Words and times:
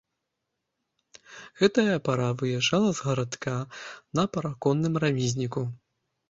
Гэтая 1.61 1.97
пара 2.07 2.29
выязджала 2.39 2.89
з 3.01 3.05
гарадка 3.09 3.55
на 4.21 4.27
параконным 4.33 4.99
рамізніку. 5.07 5.61